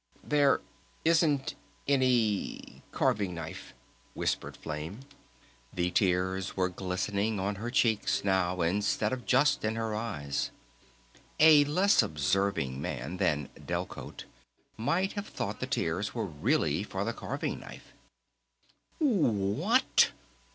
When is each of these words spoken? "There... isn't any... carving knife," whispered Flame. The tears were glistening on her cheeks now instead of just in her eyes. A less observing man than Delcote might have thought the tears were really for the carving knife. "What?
"There... 0.23 0.61
isn't 1.05 1.53
any... 1.87 2.81
carving 2.91 3.35
knife," 3.35 3.75
whispered 4.15 4.57
Flame. 4.57 5.01
The 5.71 5.91
tears 5.91 6.57
were 6.57 6.69
glistening 6.69 7.39
on 7.39 7.53
her 7.57 7.69
cheeks 7.69 8.23
now 8.23 8.61
instead 8.61 9.13
of 9.13 9.27
just 9.27 9.63
in 9.63 9.75
her 9.75 9.93
eyes. 9.93 10.49
A 11.39 11.65
less 11.65 12.01
observing 12.01 12.81
man 12.81 13.17
than 13.17 13.49
Delcote 13.63 14.23
might 14.75 15.13
have 15.13 15.27
thought 15.27 15.59
the 15.59 15.67
tears 15.67 16.15
were 16.15 16.25
really 16.25 16.81
for 16.81 17.03
the 17.05 17.13
carving 17.13 17.59
knife. 17.59 17.93
"What? 18.97 20.13